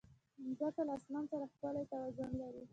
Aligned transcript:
مځکه 0.45 0.81
له 0.87 0.93
اسمان 0.99 1.25
سره 1.31 1.45
ښکلی 1.51 1.83
توازن 1.91 2.31
لري. 2.41 2.63